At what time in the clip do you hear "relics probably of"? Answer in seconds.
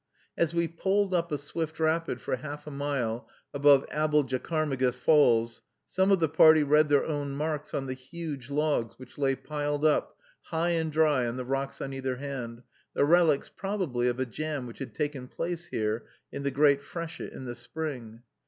13.05-14.19